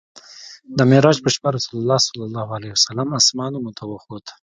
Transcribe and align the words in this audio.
د 0.77 0.79
معراج 0.89 1.17
په 1.23 1.29
شپه 1.35 1.49
رسول 1.57 1.75
الله 1.79 1.97
اسمانونو 3.23 3.69
ته 3.77 3.83
وخوت. 3.91 4.25